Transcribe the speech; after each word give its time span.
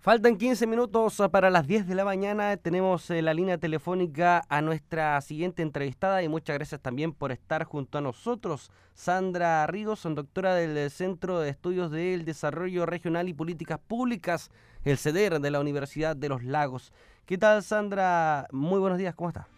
Faltan 0.00 0.36
15 0.36 0.68
minutos 0.68 1.20
para 1.32 1.50
las 1.50 1.66
10 1.66 1.88
de 1.88 1.96
la 1.96 2.04
mañana. 2.04 2.56
Tenemos 2.56 3.10
la 3.10 3.34
línea 3.34 3.58
telefónica 3.58 4.44
a 4.48 4.62
nuestra 4.62 5.20
siguiente 5.20 5.60
entrevistada 5.60 6.22
y 6.22 6.28
muchas 6.28 6.54
gracias 6.56 6.80
también 6.80 7.12
por 7.12 7.32
estar 7.32 7.64
junto 7.64 7.98
a 7.98 8.00
nosotros. 8.00 8.70
Sandra 8.94 9.66
Rigos, 9.66 10.04
doctora 10.04 10.54
del 10.54 10.88
Centro 10.90 11.40
de 11.40 11.50
Estudios 11.50 11.90
del 11.90 12.24
Desarrollo 12.24 12.86
Regional 12.86 13.28
y 13.28 13.34
Políticas 13.34 13.80
Públicas, 13.80 14.52
el 14.84 14.98
CEDER 14.98 15.40
de 15.40 15.50
la 15.50 15.58
Universidad 15.58 16.14
de 16.14 16.28
los 16.28 16.44
Lagos. 16.44 16.92
¿Qué 17.26 17.36
tal, 17.36 17.64
Sandra? 17.64 18.46
Muy 18.52 18.78
buenos 18.78 18.98
días, 18.98 19.16
¿cómo 19.16 19.30
está? 19.30 19.48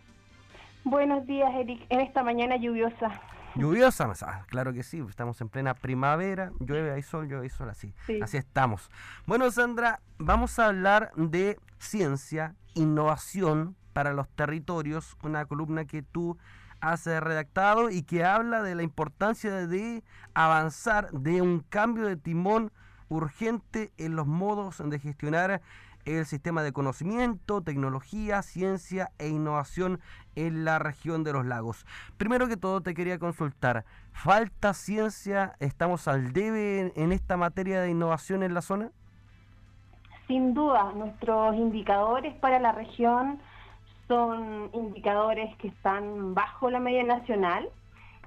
Buenos 0.84 1.27
días, 1.27 1.50
Eric. 1.54 1.84
En 1.91 2.00
esta 2.00 2.22
mañana 2.22 2.57
lluviosa. 2.57 3.20
Lluviosa, 3.56 4.12
ah, 4.22 4.44
claro 4.48 4.72
que 4.72 4.82
sí, 4.82 5.02
estamos 5.08 5.40
en 5.40 5.48
plena 5.48 5.74
primavera, 5.74 6.52
llueve, 6.60 6.92
hay 6.92 7.02
sol, 7.02 7.28
llueve, 7.28 7.44
hay 7.44 7.50
sol, 7.50 7.68
así, 7.68 7.92
así 8.22 8.36
estamos. 8.36 8.90
Bueno, 9.26 9.50
Sandra, 9.50 10.00
vamos 10.18 10.58
a 10.58 10.66
hablar 10.66 11.10
de 11.16 11.58
ciencia, 11.78 12.55
innovación 12.74 13.77
para 13.92 14.12
los 14.12 14.28
territorios, 14.28 15.16
una 15.22 15.46
columna 15.46 15.84
que 15.84 16.02
tú 16.02 16.38
has 16.80 17.06
eh, 17.06 17.20
redactado 17.20 17.91
y 17.91 18.02
que 18.02 18.24
habla 18.24 18.62
de 18.62 18.74
la 18.74 18.82
importancia 18.82 19.66
de 19.66 20.05
avanzar, 20.34 21.10
de 21.10 21.42
un 21.42 21.60
cambio 21.60 22.06
de 22.06 22.16
timón 22.16 22.72
urgente 23.08 23.92
en 23.98 24.14
los 24.14 24.27
modos 24.27 24.80
de 24.84 24.98
gestionar 24.98 25.60
el 26.04 26.27
sistema 26.27 26.62
de 26.62 26.72
conocimiento, 26.72 27.62
tecnología, 27.62 28.42
ciencia 28.42 29.10
e 29.18 29.28
innovación 29.28 30.00
en 30.36 30.64
la 30.64 30.78
región 30.78 31.24
de 31.24 31.32
los 31.32 31.46
lagos. 31.46 31.86
Primero 32.16 32.48
que 32.48 32.56
todo 32.56 32.80
te 32.80 32.95
quería 32.95 33.18
consultar, 33.18 33.84
¿falta 34.12 34.74
ciencia? 34.74 35.55
¿Estamos 35.60 36.08
al 36.08 36.32
debe 36.32 36.92
en 36.96 37.12
esta 37.12 37.36
materia 37.36 37.80
de 37.80 37.91
innovación 37.91 38.42
en 38.42 38.55
la 38.55 38.62
zona? 38.62 38.91
Sin 40.27 40.55
duda, 40.55 40.92
nuestros 40.94 41.56
indicadores 41.56 42.34
para 42.36 42.60
la 42.60 42.72
región 42.72 43.41
son 44.06 44.70
indicadores 44.72 45.56
que 45.56 45.69
están 45.69 46.34
bajo 46.34 46.70
la 46.70 46.80
media 46.80 47.05
nacional 47.05 47.69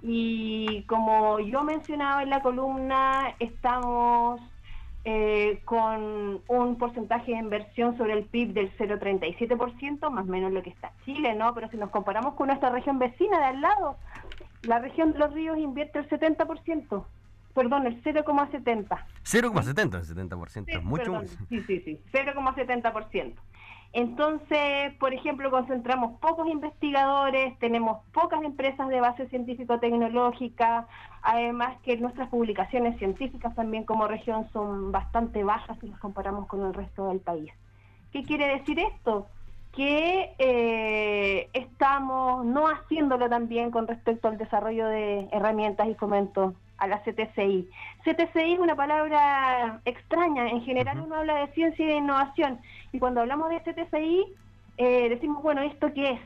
y 0.01 0.83
como 0.83 1.39
yo 1.39 1.63
mencionaba 1.63 2.23
en 2.23 2.29
la 2.29 2.41
columna, 2.41 3.35
estamos 3.39 4.41
eh, 5.05 5.61
con 5.65 6.41
un 6.47 6.77
porcentaje 6.77 7.33
de 7.33 7.37
inversión 7.37 7.97
sobre 7.97 8.13
el 8.13 8.23
PIB 8.23 8.53
del 8.53 8.77
0,37%, 8.77 10.09
más 10.09 10.25
o 10.25 10.29
menos 10.29 10.53
lo 10.53 10.63
que 10.63 10.69
está 10.69 10.93
Chile, 11.03 11.35
¿no? 11.35 11.53
Pero 11.53 11.69
si 11.69 11.77
nos 11.77 11.89
comparamos 11.89 12.35
con 12.35 12.47
nuestra 12.47 12.69
región 12.69 12.99
vecina 12.99 13.37
de 13.39 13.45
al 13.45 13.61
lado, 13.61 13.97
la 14.63 14.79
región 14.79 15.11
de 15.11 15.19
los 15.19 15.33
ríos 15.33 15.57
invierte 15.57 15.99
el 15.99 16.07
70%, 16.07 17.05
perdón, 17.53 17.85
el 17.85 18.01
0,70%. 18.01 18.87
0,70, 19.23 19.95
el 19.95 20.29
70%, 20.29 20.63
es 20.67 20.83
mucho. 20.83 21.21
sí, 21.49 21.59
sí, 21.67 21.81
sí, 21.81 21.99
0,70%. 22.13 23.33
Entonces, 23.93 24.91
por 24.99 25.13
ejemplo, 25.13 25.51
concentramos 25.51 26.19
pocos 26.19 26.47
investigadores, 26.49 27.57
tenemos 27.59 27.99
pocas 28.11 28.41
empresas 28.41 28.89
de 28.89 28.99
base 28.99 29.27
científico-tecnológica, 29.29 30.87
además 31.21 31.77
que 31.83 31.97
nuestras 31.97 32.27
publicaciones 32.29 32.97
científicas 32.97 33.53
también 33.53 33.83
como 33.83 34.07
región 34.07 34.49
son 34.51 34.91
bastante 34.91 35.43
bajas 35.43 35.77
si 35.79 35.87
las 35.87 35.99
comparamos 35.99 36.47
con 36.47 36.65
el 36.65 36.73
resto 36.73 37.07
del 37.09 37.19
país. 37.19 37.51
¿Qué 38.11 38.23
quiere 38.23 38.47
decir 38.47 38.79
esto? 38.79 39.27
Que 39.75 40.33
eh, 40.39 41.49
estamos 41.53 42.45
no 42.45 42.67
haciéndolo 42.67 43.29
también 43.29 43.69
con 43.69 43.87
respecto 43.87 44.27
al 44.27 44.39
desarrollo 44.39 44.87
de 44.87 45.29
herramientas 45.31 45.87
y 45.87 45.93
fomento 45.93 46.55
a 46.83 46.87
la 46.87 47.01
CTCI. 47.01 47.69
CTCI 48.03 48.53
es 48.53 48.59
una 48.59 48.75
palabra 48.75 49.81
extraña, 49.85 50.49
en 50.49 50.61
general 50.61 50.99
uno 50.99 51.15
habla 51.15 51.35
de 51.35 51.47
ciencia 51.53 51.85
y 51.85 51.87
de 51.87 51.95
innovación, 51.95 52.59
y 52.91 52.99
cuando 52.99 53.21
hablamos 53.21 53.49
de 53.49 53.61
CTCI 53.61 54.25
eh, 54.77 55.09
decimos, 55.09 55.41
bueno, 55.41 55.61
¿esto 55.61 55.93
qué 55.93 56.11
es? 56.11 56.19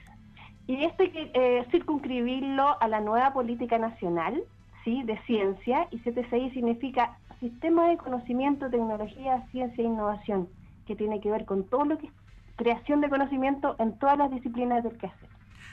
Y 0.68 0.84
esto 0.84 1.04
hay 1.04 1.12
que 1.12 1.32
eh, 1.34 1.66
circunscribirlo 1.72 2.82
a 2.82 2.88
la 2.88 3.00
nueva 3.00 3.32
política 3.34 3.78
nacional 3.78 4.44
¿sí? 4.84 5.04
de 5.04 5.18
ciencia, 5.26 5.88
y 5.92 6.00
CTCI 6.00 6.50
significa 6.52 7.18
Sistema 7.40 7.90
de 7.90 7.98
Conocimiento, 7.98 8.70
Tecnología, 8.70 9.46
Ciencia 9.52 9.84
e 9.84 9.88
Innovación, 9.88 10.50
que 10.88 10.96
tiene 10.96 11.22
que 11.22 11.30
ver 11.30 11.46
con 11.46 11.66
todo 11.66 11.86
lo 11.86 11.98
que 11.98 12.08
es 12.08 12.14
creación 12.56 13.02
de 13.02 13.10
conocimiento 13.10 13.76
en 13.78 13.98
todas 14.00 14.18
las 14.18 14.32
disciplinas 14.32 14.84
del 14.84 14.98
quehacer. 14.98 15.30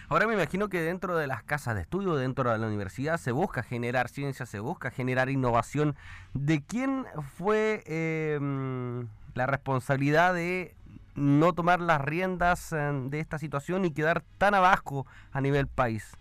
Ahora 0.09 0.27
me 0.27 0.35
imagino 0.35 0.69
que 0.69 0.81
dentro 0.81 1.17
de 1.17 1.27
las 1.27 1.43
casas 1.43 1.75
de 1.75 1.83
estudio, 1.83 2.15
dentro 2.17 2.53
de 2.53 2.59
la 2.59 2.67
universidad, 2.67 3.17
se 3.17 3.33
busca 3.33 3.63
generar 3.63 4.09
ciencia, 4.09 4.45
se 4.45 4.61
busca 4.61 4.91
generar 4.91 5.31
innovación. 5.31 5.97
¿De 6.35 6.63
quién 6.63 7.07
fue 7.37 7.83
em, 7.87 9.09
la 9.35 9.47
responsabilidad 9.47 10.35
de 10.35 10.75
no 11.15 11.53
tomar 11.55 11.81
las 11.81 12.01
riendas 12.01 12.73
em, 12.73 13.09
de 13.09 13.21
esta 13.21 13.39
situación 13.39 13.85
y 13.85 13.93
quedar 13.93 14.23
tan 14.37 14.55
abajo 14.55 15.07
a 15.33 15.41
nivel 15.41 15.69
país? 15.69 16.17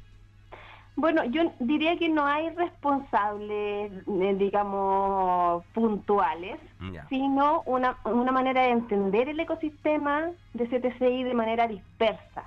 Bueno, 0.96 1.24
yo 1.26 1.52
diría 1.60 1.98
que 1.98 2.08
no 2.08 2.26
hay 2.26 2.52
responsables, 2.52 3.92
eh, 4.08 4.36
digamos, 4.38 5.66
puntuales, 5.74 6.60
sino 7.10 7.64
una, 7.66 7.98
una 8.06 8.32
manera 8.32 8.62
de 8.62 8.70
entender 8.70 9.28
el 9.28 9.40
ecosistema 9.40 10.30
de 10.54 10.68
CTCI 10.68 11.24
de 11.24 11.34
manera 11.34 11.68
dispersa, 11.68 12.44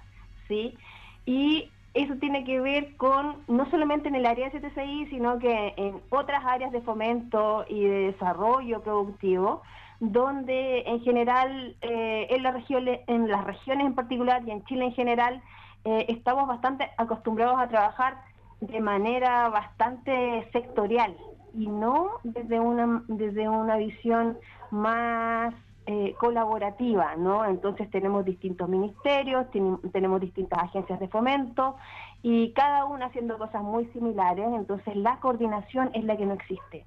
¿sí? 0.47 0.78
Y 1.26 1.70
eso 1.92 2.14
tiene 2.16 2.44
que 2.44 2.60
ver 2.60 2.97
con, 2.97 3.37
no 3.48 3.69
solamente 3.70 4.09
en 4.09 4.14
el 4.14 4.26
área 4.26 4.48
de 4.48 4.60
CTCI, 4.60 5.06
sino 5.10 5.38
que 5.38 5.75
en 5.76 6.00
otras 6.10 6.44
áreas 6.44 6.72
de 6.72 6.82
fomento 6.82 7.64
y 7.69 7.84
de 7.84 8.12
desarrollo 8.12 8.82
productivo, 8.82 9.62
donde 9.98 10.81
en 10.86 11.00
general, 11.00 11.75
eh, 11.81 12.26
en, 12.31 12.42
las 12.42 12.54
regiones 12.54 13.00
en 13.09 13.94
particular 13.94 14.42
y 14.47 14.50
en 14.50 14.65
Chile 14.65 14.84
en 14.84 14.92
general, 14.92 15.42
eh, 15.84 16.06
estamos 16.09 16.47
bastante 16.47 16.91
acostumbrados 16.98 17.59
a 17.59 17.69
trabajar 17.69 18.20
de 18.60 18.81
manera 18.81 19.48
bastante 19.48 20.48
sectorial 20.53 21.16
y 21.54 21.66
no 21.66 22.10
desde 22.25 22.60
una, 22.60 23.03
desde 23.09 23.48
una 23.48 23.76
visión 23.76 24.38
más 24.70 25.54
eh, 25.88 26.14
colaborativa, 26.19 27.14
¿no? 27.16 27.44
Entonces 27.44 27.88
tenemos 27.91 28.24
distintos 28.24 28.69
ministerios, 28.69 29.47
tenemos 29.92 30.20
distintas 30.20 30.64
agencias 30.64 30.98
de 30.98 31.06
fomento 31.06 31.76
y 32.22 32.52
cada 32.54 32.84
una 32.86 33.06
haciendo 33.06 33.38
cosas 33.38 33.62
muy 33.62 33.86
similares, 33.92 34.47
entonces 34.52 34.97
la 34.97 35.20
coordinación 35.20 35.91
es 35.94 36.02
la 36.04 36.16
que 36.16 36.26
no 36.26 36.34
existe. 36.34 36.84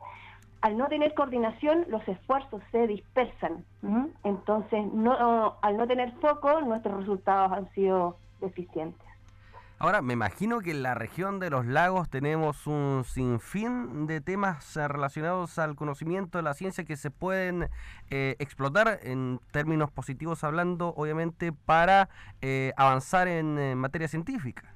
Al 0.62 0.78
no 0.78 0.88
tener 0.88 1.14
coordinación, 1.14 1.86
los 1.88 2.06
esfuerzos 2.10 2.62
se 2.74 2.88
dispersan, 2.88 3.64
entonces 4.26 4.86
al 5.62 5.78
no 5.78 5.88
tener 5.88 6.12
foco, 6.20 6.60
nuestros 6.60 6.98
resultados 6.98 7.54
han 7.54 7.70
sido 7.72 8.18
deficientes. 8.42 9.09
Ahora, 9.82 10.02
me 10.02 10.12
imagino 10.12 10.60
que 10.60 10.72
en 10.72 10.84
la 10.84 10.94
región 10.94 11.40
de 11.40 11.50
los 11.50 11.66
lagos 11.66 12.10
tenemos 12.10 12.68
un 12.68 13.06
sinfín 13.06 14.08
de 14.08 14.20
temas 14.20 14.76
eh, 14.76 14.86
relacionados 14.90 15.58
al 15.58 15.78
conocimiento 15.78 16.38
de 16.38 16.44
la 16.44 16.54
ciencia 16.54 16.84
que 16.84 16.98
se 16.98 17.12
pueden 17.12 17.70
eh, 18.10 18.36
explotar 18.40 19.00
en 19.04 19.40
términos 19.52 19.90
positivos 19.90 20.44
hablando, 20.44 20.94
obviamente, 20.98 21.54
para 21.54 22.10
eh, 22.42 22.74
avanzar 22.76 23.30
en 23.30 23.78
materia 23.78 24.10
científica. 24.10 24.74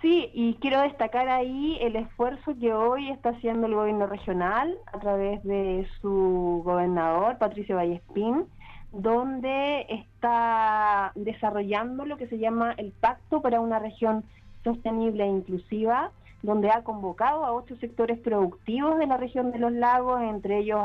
Sí, 0.00 0.30
y 0.32 0.54
quiero 0.54 0.80
destacar 0.80 1.28
ahí 1.28 1.76
el 1.82 1.94
esfuerzo 1.96 2.56
que 2.58 2.72
hoy 2.72 3.10
está 3.10 3.28
haciendo 3.28 3.66
el 3.66 3.74
gobierno 3.74 4.06
regional 4.06 4.74
a 4.90 4.98
través 5.00 5.44
de 5.44 5.86
su 6.00 6.62
gobernador, 6.64 7.36
Patricio 7.36 7.76
Vallespín, 7.76 8.46
donde 8.92 9.86
está 9.88 11.12
desarrollando 11.14 12.04
lo 12.04 12.18
que 12.18 12.28
se 12.28 12.38
llama 12.38 12.72
el 12.76 12.92
Pacto 12.92 13.40
para 13.40 13.60
una 13.60 13.78
región 13.78 14.24
sostenible 14.62 15.24
e 15.24 15.28
inclusiva, 15.28 16.12
donde 16.42 16.70
ha 16.70 16.82
convocado 16.82 17.44
a 17.44 17.52
ocho 17.52 17.76
sectores 17.76 18.18
productivos 18.18 18.98
de 18.98 19.06
la 19.06 19.16
región 19.16 19.52
de 19.52 19.58
los 19.58 19.72
lagos, 19.72 20.20
entre 20.22 20.58
ellos 20.58 20.80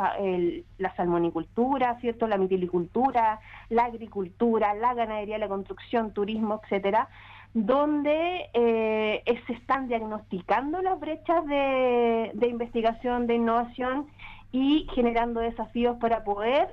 la 0.77 0.95
salmonicultura, 0.95 1.99
cierto, 1.99 2.27
la 2.27 2.37
mitilicultura, 2.37 3.39
la 3.69 3.85
agricultura, 3.85 4.73
la 4.75 4.93
ganadería, 4.93 5.37
la 5.37 5.47
construcción, 5.47 6.11
turismo, 6.11 6.61
etcétera, 6.63 7.09
donde 7.53 8.49
eh, 8.53 9.23
se 9.47 9.53
están 9.53 9.87
diagnosticando 9.87 10.81
las 10.81 10.99
brechas 10.99 11.45
de 11.45 12.47
investigación, 12.47 13.25
de 13.25 13.35
innovación 13.35 14.05
y 14.51 14.87
generando 14.93 15.39
desafíos 15.39 15.97
para 15.97 16.23
poder 16.23 16.69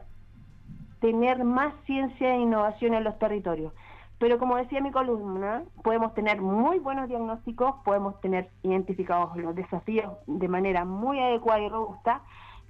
tener 1.04 1.44
más 1.44 1.74
ciencia 1.84 2.34
e 2.34 2.38
innovación 2.38 2.94
en 2.94 3.04
los 3.04 3.18
territorios. 3.18 3.74
Pero 4.18 4.38
como 4.38 4.56
decía 4.56 4.80
mi 4.80 4.90
columna, 4.90 5.62
podemos 5.82 6.14
tener 6.14 6.40
muy 6.40 6.78
buenos 6.78 7.10
diagnósticos, 7.10 7.74
podemos 7.84 8.18
tener 8.22 8.48
identificados 8.62 9.36
los 9.36 9.54
desafíos 9.54 10.14
de 10.26 10.48
manera 10.48 10.86
muy 10.86 11.20
adecuada 11.20 11.60
y 11.60 11.68
robusta, 11.68 12.22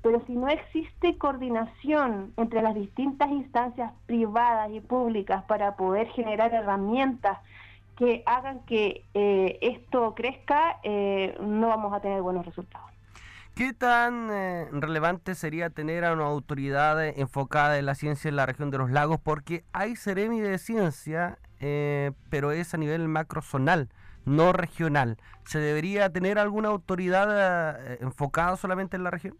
pero 0.03 0.21
si 0.27 0.33
no 0.35 0.49
existe 0.49 1.17
coordinación 1.17 2.33
entre 2.37 2.61
las 2.61 2.75
distintas 2.75 3.31
instancias 3.31 3.93
privadas 4.07 4.69
y 4.73 4.81
públicas 4.81 5.45
para 5.45 5.77
poder 5.77 6.09
generar 6.09 6.53
herramientas 6.53 7.39
que 7.97 8.25
hagan 8.27 8.67
que 8.67 9.05
eh, 9.15 9.61
esto 9.63 10.13
crezca, 10.17 10.81
eh, 10.83 11.39
no 11.41 11.69
vamos 11.69 11.93
a 11.93 12.01
tener 12.01 12.21
buenos 12.21 12.45
resultados. 12.45 12.94
¿Qué 13.55 13.73
tan 13.73 14.31
eh, 14.33 14.69
relevante 14.73 15.37
sería 15.37 15.71
tener 15.71 16.05
a 16.05 16.13
una 16.13 16.25
autoridad 16.25 17.07
enfocada 17.07 17.79
en 17.79 17.87
la 17.87 17.95
ciencia 17.95 18.29
en 18.29 18.35
la 18.35 18.47
región 18.47 18.73
de 18.73 18.79
los 18.79 18.91
lagos? 18.91 19.21
Porque 19.23 19.65
hay 19.73 19.95
Ceremi 19.95 20.41
de 20.41 20.59
Ciencia, 20.59 21.39
eh, 21.61 22.11
pero 22.31 22.51
es 22.51 22.75
a 22.75 22.79
nivel 22.79 23.07
macrozonal, 23.07 23.91
no 24.25 24.53
regional. 24.53 25.19
¿Se 25.45 25.61
debería 25.61 26.11
tener 26.11 26.41
alguna 26.41 26.71
autoridad 26.71 27.93
eh, 27.93 27.99
enfocada 28.01 28.57
solamente 28.57 28.97
en 28.97 29.05
la 29.05 29.13
región? 29.13 29.39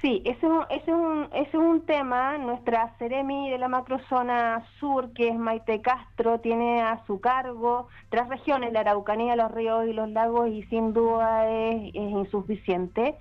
Sí, 0.00 0.22
ese 0.24 0.46
es, 0.70 0.88
un, 0.88 1.28
es 1.32 1.52
un 1.54 1.80
tema. 1.80 2.38
Nuestra 2.38 2.94
Ceremi 2.98 3.50
de 3.50 3.58
la 3.58 3.66
macrozona 3.66 4.64
sur, 4.78 5.12
que 5.12 5.28
es 5.28 5.36
Maite 5.36 5.80
Castro, 5.80 6.38
tiene 6.38 6.82
a 6.82 7.04
su 7.06 7.20
cargo 7.20 7.88
tres 8.08 8.28
regiones, 8.28 8.72
la 8.72 8.80
Araucanía, 8.80 9.34
los 9.34 9.50
ríos 9.50 9.86
y 9.88 9.92
los 9.92 10.08
lagos, 10.08 10.50
y 10.50 10.62
sin 10.64 10.92
duda 10.92 11.50
es, 11.50 11.94
insuficiente. 11.94 13.16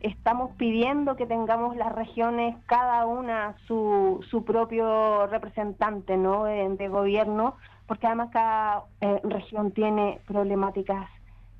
Estamos 0.00 0.52
pidiendo 0.56 1.16
que 1.16 1.26
tengamos 1.26 1.76
las 1.76 1.92
regiones, 1.92 2.56
cada 2.64 3.04
una 3.04 3.54
su, 3.66 4.24
su 4.30 4.42
propio 4.44 5.26
representante 5.26 6.16
¿no? 6.16 6.44
de, 6.44 6.88
gobierno, 6.88 7.56
porque 7.86 8.06
además 8.06 8.30
cada 8.32 8.84
eh, 9.02 9.20
región 9.22 9.70
tiene 9.72 10.18
problemáticas 10.26 11.08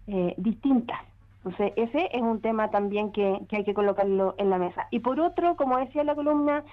eh, 0.06 0.34
distintas. 0.38 1.11
Entonces, 1.44 1.72
ese 1.76 2.08
es 2.12 2.22
un 2.22 2.40
tema 2.40 2.70
también 2.70 3.10
que, 3.10 3.40
hay 3.50 3.64
que 3.64 3.74
colocarlo 3.74 4.34
en 4.38 4.48
la 4.48 4.58
mesa. 4.58 4.86
Y 4.90 5.00
por 5.00 5.18
otro, 5.18 5.56
como 5.56 5.76
decía 5.78 6.04
la 6.04 6.14
columna, 6.14 6.64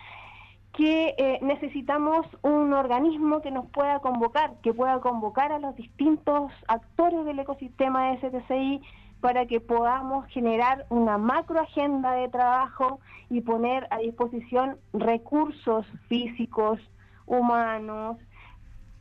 que 0.73 1.15
eh, 1.17 1.39
necesitamos 1.41 2.27
un 2.43 2.73
organismo 2.73 3.41
que 3.41 3.49
nos 3.49 3.65
pueda 3.71 3.99
convocar, 3.99 4.53
que 4.61 4.73
pueda 4.73 4.99
convocar 4.99 5.51
a 5.51 5.57
los 5.59 5.75
distintos 5.75 6.51
actores 6.67 7.25
del 7.25 7.39
ecosistema 7.39 8.11
de 8.11 8.17
STCI 8.17 8.81
para 9.21 9.47
que 9.47 9.59
podamos 9.59 10.27
generar 10.27 10.85
una 10.89 11.17
macro 11.17 11.59
agenda 11.59 12.11
de 12.11 12.29
trabajo 12.29 12.99
y 13.29 13.41
poner 13.41 13.87
a 13.89 13.97
disposición 13.97 14.77
recursos 14.93 15.85
físicos, 16.07 16.79
humanos, 17.25 18.17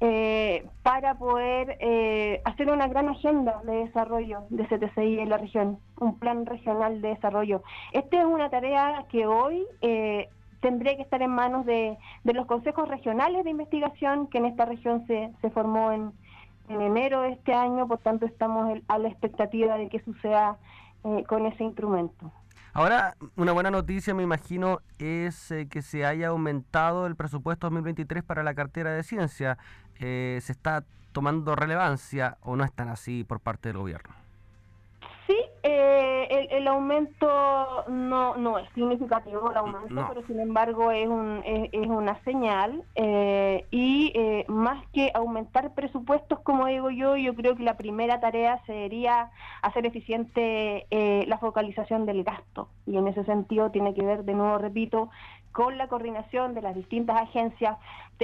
eh, 0.01 0.67
para 0.83 1.15
poder 1.15 1.77
eh, 1.81 2.41
hacer 2.45 2.71
una 2.71 2.87
gran 2.87 3.09
agenda 3.09 3.61
de 3.65 3.85
desarrollo 3.85 4.45
de 4.51 4.65
CTCI 4.67 5.19
en 5.19 5.29
la 5.29 5.39
región, 5.39 5.79
un 5.99 6.19
plan 6.19 6.47
regional 6.47 7.01
de 7.01 7.09
desarrollo. 7.09 7.63
Esta 7.93 8.21
es 8.21 8.25
una 8.25 8.49
tarea 8.49 9.05
que 9.11 9.27
hoy 9.27 9.67
eh, 9.81 10.29
tendría 10.61 10.97
que 10.97 11.03
estar 11.03 11.21
en 11.23 11.31
manos 11.31 11.67
de, 11.67 11.99
los 12.25 12.47
consejos 12.47 12.89
regionales 12.89 13.45
de 13.45 13.51
investigación, 13.51 14.29
que 14.29 14.39
en 14.39 14.47
esta 14.47 14.65
región 14.65 15.07
se, 15.07 15.33
se 15.41 15.51
formó 15.51 15.93
en, 15.93 16.13
en 16.69 16.81
enero 16.81 17.23
de 17.23 17.31
este 17.31 17.53
año, 17.55 17.87
por 17.89 17.99
tanto 17.99 18.27
estamos 18.27 18.79
a 18.89 18.99
la 18.99 19.09
expectativa 19.09 19.77
de 19.77 19.89
que 19.89 20.01
suceda 20.01 20.59
eh, 21.05 21.25
con 21.27 21.47
ese 21.47 21.65
instrumento. 21.65 22.33
Ahora, 22.73 23.17
una 23.37 23.53
buena 23.53 23.71
noticia, 23.71 24.15
me 24.15 24.23
imagino, 24.23 24.81
es 24.99 25.51
eh, 25.51 25.67
que 25.69 25.83
se 25.83 26.05
haya 26.05 26.29
aumentado 26.29 27.07
el 27.07 27.17
presupuesto 27.17 27.67
2023 27.67 28.23
para 28.23 28.43
la 28.43 28.55
cartera 28.55 28.93
de 28.93 29.03
ciencia. 29.03 29.59
Eh, 30.01 30.39
¿Se 30.43 30.53
está 30.53 30.85
tomando 31.13 31.57
relevancia 31.57 32.39
o 32.43 32.57
no 32.57 32.65
están 32.65 32.89
así 32.89 33.25
por 33.25 33.41
parte 33.41 33.71
del 33.71 33.79
gobierno? 33.79 34.15
Sí, 35.27 35.37
eh, 35.63 36.08
el, 36.51 36.69
aumento 36.69 37.85
no, 37.89 38.37
no 38.37 38.59
es 38.59 38.69
significativo 38.75 39.51
el 39.51 39.57
aumento, 39.57 40.07
pero 40.09 40.27
sin 40.27 40.41
embargo 40.41 40.91
es, 40.91 41.09
un, 41.09 41.43
es, 41.45 41.87
una 41.87 42.23
señal 42.25 42.83
eh, 42.95 43.67
y 43.71 44.13
eh, 44.15 44.45
más 44.49 44.85
que 44.93 45.11
aumentar 45.15 45.75
presupuestos, 45.75 46.41
como 46.41 46.67
digo 46.67 46.91
yo, 46.91 47.17
yo 47.17 47.35
creo 47.35 47.57
que 47.57 47.63
la 47.63 47.77
primera 47.77 48.21
tarea 48.21 48.63
sería 48.67 49.31
hacer 49.63 49.87
eficiente 49.87 50.87
la 51.27 51.39
focalización 51.39 52.07
del 52.07 52.25
gasto. 52.25 52.69
Y 52.87 52.97
en 52.97 53.09
ese 53.09 53.25
sentido 53.25 53.71
tiene 53.71 53.95
que 53.95 54.03
ver, 54.03 54.25
de 54.25 54.35
nuevo 54.35 54.59
repito, 54.59 55.11
con 55.53 55.77
la 55.77 55.89
coordinación 55.89 56.55
de 56.55 56.63
las 56.63 56.75
distintas 56.75 57.21
agencias. 57.21 57.77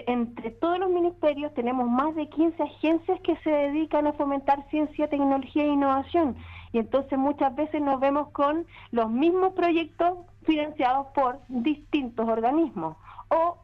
entre 0.06 0.50
todos 0.50 0.78
los 0.78 0.90
ministerios 0.90 1.52
tenemos 1.54 1.88
más 1.88 2.14
de 2.14 2.28
15 2.28 2.62
agencias 2.62 3.20
que 3.22 3.36
se 3.38 3.50
dedican 3.50 4.06
a 4.06 4.12
fomentar 4.12 4.64
ciencia, 4.70 5.08
tecnología 5.08 5.64
e 5.64 5.68
innovación 5.68 6.36
y 6.74 6.78
entonces 6.78 7.16
muchas 7.16 7.54
veces 7.54 7.80
nos 7.80 8.00
vemos 8.00 8.30
con 8.30 8.66
los 8.90 9.08
mismos 9.08 9.52
proyectos 9.52 10.18
financiados 10.42 11.06
por 11.14 11.38
distintos 11.48 12.28
organismos 12.28 12.96
o 13.28 13.58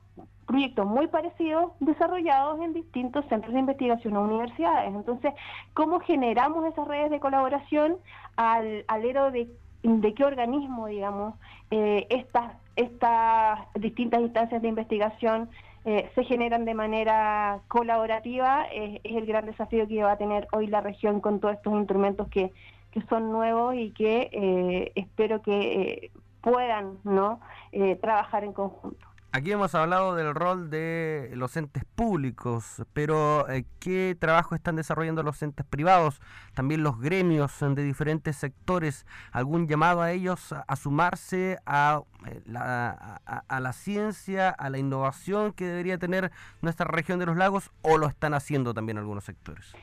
proyectos 0.46 0.86
muy 0.86 1.08
parecidos 1.08 1.72
desarrollados 1.80 2.60
en 2.60 2.72
distintos 2.72 3.24
centros 3.26 3.52
de 3.52 3.60
investigación 3.60 4.16
o 4.16 4.22
universidades. 4.22 4.94
Entonces, 4.94 5.34
¿cómo 5.74 5.98
generamos 5.98 6.64
esas 6.66 6.86
redes 6.86 7.10
de 7.10 7.18
colaboración 7.18 7.96
al 8.36 8.84
alero 8.86 9.32
de, 9.32 9.48
de 9.82 10.14
qué 10.14 10.24
organismo, 10.24 10.86
digamos, 10.86 11.34
eh, 11.72 12.06
estas, 12.10 12.52
estas 12.76 13.58
distintas 13.74 14.20
instancias 14.20 14.62
de 14.62 14.68
investigación 14.68 15.50
eh, 15.84 16.08
se 16.14 16.22
generan 16.22 16.64
de 16.64 16.74
manera 16.74 17.58
colaborativa? 17.66 18.66
es 18.70 19.00
el 19.04 19.26
gran 19.26 19.46
desafío 19.46 19.88
que 19.88 20.04
va 20.04 20.12
a 20.12 20.16
tener 20.16 20.46
hoy 20.52 20.68
la 20.68 20.80
región 20.80 21.20
con 21.20 21.40
todos 21.40 21.54
estos 21.54 21.72
instrumentos 21.72 22.28
que 22.28 22.52
que 22.90 23.02
son 23.02 23.30
nuevos 23.30 23.74
y 23.74 23.90
que 23.92 24.30
eh, 24.32 24.92
espero 24.94 25.42
que 25.42 25.82
eh, 25.82 26.10
puedan 26.40 26.98
no 27.04 27.40
eh, 27.72 27.96
trabajar 27.96 28.44
en 28.44 28.52
conjunto. 28.52 29.06
Aquí 29.32 29.52
hemos 29.52 29.76
hablado 29.76 30.16
del 30.16 30.34
rol 30.34 30.70
de 30.70 31.30
los 31.34 31.56
entes 31.56 31.84
públicos, 31.84 32.82
pero 32.92 33.46
¿qué 33.78 34.16
trabajo 34.18 34.56
están 34.56 34.74
desarrollando 34.74 35.22
los 35.22 35.40
entes 35.44 35.64
privados? 35.64 36.20
También 36.52 36.82
los 36.82 36.98
gremios 36.98 37.56
de 37.60 37.84
diferentes 37.84 38.34
sectores. 38.34 39.06
¿Algún 39.30 39.68
llamado 39.68 40.02
a 40.02 40.10
ellos 40.10 40.52
a 40.66 40.74
sumarse 40.74 41.58
a 41.64 42.02
la, 42.44 43.20
a 43.24 43.60
la 43.60 43.72
ciencia, 43.72 44.50
a 44.50 44.68
la 44.68 44.78
innovación 44.78 45.52
que 45.52 45.64
debería 45.64 45.96
tener 45.96 46.32
nuestra 46.60 46.86
región 46.86 47.20
de 47.20 47.26
los 47.26 47.36
lagos 47.36 47.70
o 47.82 47.98
lo 47.98 48.08
están 48.08 48.34
haciendo 48.34 48.74
también 48.74 48.98
algunos 48.98 49.22
sectores? 49.22 49.76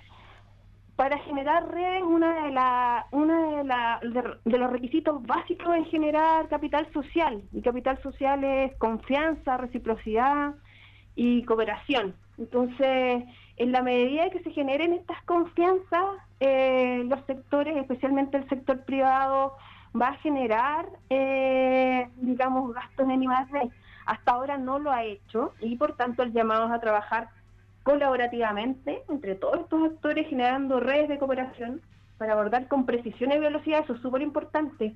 Para 0.97 1.19
generar 1.19 1.71
redes, 1.71 2.01
una 2.01 2.43
de, 2.43 2.51
la, 2.51 3.05
una 3.11 3.63
de, 4.43 4.57
los 4.57 4.71
requisitos 4.71 5.21
básicos 5.21 5.77
es 5.77 5.87
generar 5.89 6.49
capital 6.49 6.91
social. 6.91 7.43
Y 7.53 7.61
capital 7.61 8.01
social 8.01 8.43
es 8.43 8.75
confianza, 8.77 9.57
reciprocidad 9.57 10.55
y 11.15 11.43
cooperación. 11.43 12.15
Entonces, 12.39 13.23
en 13.57 13.71
la 13.71 13.83
medida 13.83 14.31
que 14.31 14.41
se 14.41 14.49
generen 14.49 14.93
estas 14.93 15.21
confianzas, 15.25 16.17
eh, 16.39 17.03
los 17.05 17.23
sectores, 17.27 17.77
especialmente 17.77 18.37
el 18.37 18.49
sector 18.49 18.83
privado, 18.83 19.55
va 19.99 20.07
a 20.09 20.17
generar, 20.17 20.89
eh, 21.11 22.09
digamos, 22.15 22.73
gastos 22.73 23.07
en 23.07 23.21
I+.D. 23.21 23.69
Hasta 24.07 24.31
ahora 24.31 24.57
no 24.57 24.79
lo 24.79 24.91
ha 24.91 25.03
hecho 25.03 25.53
y 25.59 25.75
por 25.75 25.95
tanto 25.95 26.23
el 26.23 26.33
llamado 26.33 26.73
a 26.73 26.79
trabajar 26.79 27.29
colaborativamente 27.87 29.01
entre 29.07 29.35
todos 29.35 29.61
estos 29.61 29.81
actores 29.81 30.27
generando 30.27 30.81
redes 30.81 31.07
de 31.07 31.17
cooperación 31.17 31.81
para 32.17 32.33
abordar 32.33 32.67
con 32.67 32.85
precisión 32.85 33.31
y 33.31 33.37
velocidad, 33.37 33.85
eso 33.85 33.93
es 33.93 34.01
súper 34.01 34.21
importante. 34.21 34.93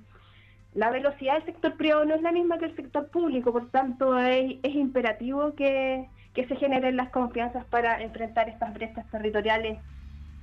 La 0.74 0.90
velocidad 0.90 1.36
del 1.36 1.46
sector 1.46 1.78
privado 1.78 2.04
no 2.04 2.16
es 2.16 2.22
la 2.22 2.34
misma 2.34 2.58
que 2.58 2.66
el 2.66 2.76
sector 2.76 3.08
público, 3.10 3.54
por 3.54 3.70
tanto 3.70 4.20
es, 4.20 4.58
imperativo 4.64 5.56
que, 5.56 6.10
se 6.36 6.56
generen 6.58 6.98
las 6.98 7.10
confianzas 7.12 7.64
para 7.64 8.02
enfrentar 8.02 8.50
estas 8.50 8.74
brechas 8.74 9.10
territoriales 9.10 9.80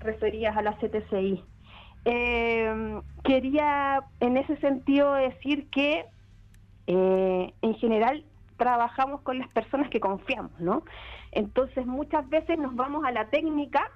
referidas 0.00 0.56
a 0.56 0.62
la 0.62 0.72
CTCI. 0.72 1.44
Eh, 2.06 3.00
quería 3.24 4.04
en 4.20 4.38
ese 4.38 4.56
sentido 4.56 5.12
decir 5.12 5.68
que 5.68 6.06
eh, 6.86 7.52
en 7.60 7.74
general 7.74 8.24
trabajamos 8.56 9.20
con 9.20 9.38
las 9.38 9.48
personas 9.48 9.90
que 9.90 10.00
confiamos, 10.00 10.58
¿no? 10.58 10.82
Entonces 11.32 11.86
muchas 11.86 12.28
veces 12.28 12.58
nos 12.58 12.74
vamos 12.74 13.04
a 13.04 13.12
la 13.12 13.28
técnica 13.30 13.90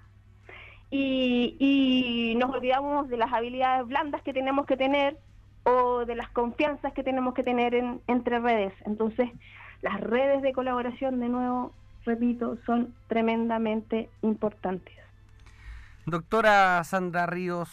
y, 0.91 2.35
nos 2.39 2.51
olvidamos 2.51 3.09
de 3.09 3.17
las 3.17 3.33
habilidades 3.33 3.87
blandas 3.87 4.23
que 4.23 4.33
tenemos 4.33 4.67
que 4.67 4.77
tener 4.77 5.17
o 5.65 6.05
de 6.05 6.17
las 6.17 6.29
confianzas 6.31 6.93
que 6.93 7.03
tenemos 7.03 7.35
que 7.35 7.43
tener 7.43 7.75
entre 8.07 8.39
redes. 8.41 8.75
Entonces 8.85 9.31
las 9.81 10.01
redes 10.01 10.43
de 10.43 10.53
colaboración, 10.53 11.21
de 11.21 11.29
nuevo, 11.29 11.73
repito, 12.05 12.59
son 12.67 12.95
tremendamente 13.09 14.11
importantes. 14.23 14.95
Doctora 16.05 16.83
Sandra 16.85 17.27
Ríos, 17.27 17.71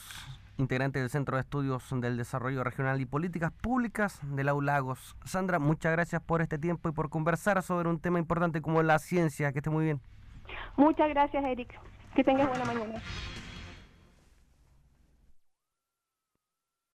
integrante 0.59 0.99
del 0.99 1.09
Centro 1.09 1.37
de 1.37 1.41
Estudios 1.41 1.89
del 1.89 2.17
Desarrollo 2.17 2.63
Regional 2.63 2.99
y 3.01 3.05
Políticas 3.05 3.51
Públicas 3.51 4.19
de 4.23 4.43
la 4.43 4.53
ULAGOS. 4.53 5.15
Sandra, 5.23 5.57
muchas 5.57 5.93
gracias 5.93 6.21
por 6.21 6.41
este 6.41 6.57
tiempo 6.57 6.89
y 6.89 6.91
por 6.91 7.09
conversar 7.09 7.63
sobre 7.63 7.89
un 7.89 7.99
tema 7.99 8.19
importante 8.19 8.61
como 8.61 8.83
la 8.83 8.99
ciencia. 8.99 9.51
Que 9.51 9.59
esté 9.59 9.69
muy 9.69 9.85
bien. 9.85 10.01
Muchas 10.75 11.09
gracias, 11.09 11.43
Eric. 11.43 11.73
Que 12.15 12.23
tengas 12.23 12.49
buena 12.49 12.65
mañana. 12.65 13.01